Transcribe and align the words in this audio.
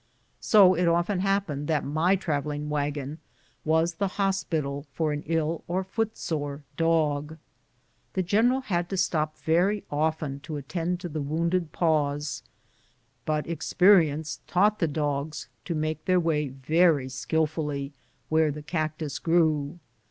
So 0.39 0.73
it 0.73 0.87
often 0.87 1.19
happened 1.19 1.67
that 1.67 1.85
my 1.85 2.15
travelling 2.15 2.71
wagon 2.71 3.19
was 3.63 3.93
the 3.93 4.07
hos 4.17 4.43
pital 4.43 4.87
for 4.93 5.13
an 5.13 5.21
ill 5.27 5.63
or 5.67 5.83
foot 5.83 6.17
sore 6.17 6.63
dog. 6.75 7.37
The 8.13 8.23
general 8.23 8.61
had 8.61 8.89
to 8.89 8.97
stop 8.97 9.37
very 9.37 9.83
often 9.91 10.39
to 10.39 10.57
attend 10.57 11.01
to 11.01 11.09
the 11.09 11.21
wounded 11.21 11.71
paws, 11.71 12.41
but 13.25 13.45
experi 13.45 14.07
ence 14.11 14.39
taught 14.47 14.79
the 14.79 14.87
dogs 14.87 15.49
to 15.65 15.75
make 15.75 16.05
their 16.05 16.19
way 16.19 16.47
very 16.47 17.07
skilfully 17.07 17.93
where 18.27 18.49
the 18.51 18.63
cactus 18.63 19.19
grew. 19.19 19.77